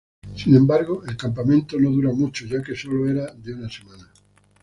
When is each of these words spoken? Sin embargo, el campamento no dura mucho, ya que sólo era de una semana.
Sin 0.35 0.55
embargo, 0.55 1.03
el 1.07 1.15
campamento 1.15 1.79
no 1.79 1.91
dura 1.91 2.11
mucho, 2.11 2.47
ya 2.47 2.59
que 2.63 2.75
sólo 2.75 3.07
era 3.07 3.31
de 3.35 3.53
una 3.53 3.69
semana. 3.69 4.11